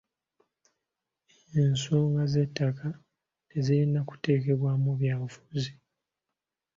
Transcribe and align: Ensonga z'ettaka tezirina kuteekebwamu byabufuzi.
Ensonga 1.61 2.23
z'ettaka 2.33 2.89
tezirina 3.49 3.99
kuteekebwamu 4.09 4.89
byabufuzi. 4.99 5.71